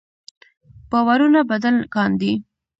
[0.91, 2.33] باورونه بدل کاندي.